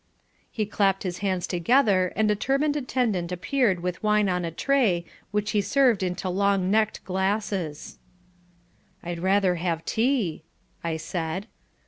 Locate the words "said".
10.97-11.45